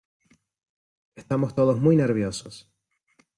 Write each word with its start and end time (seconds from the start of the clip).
estamos 1.15 1.53
todos 1.53 1.77
muy 1.79 1.95
nerviosos. 1.95 2.67